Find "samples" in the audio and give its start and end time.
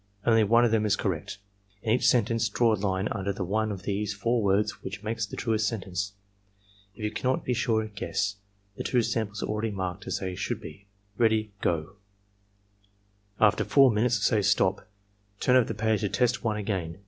9.03-9.43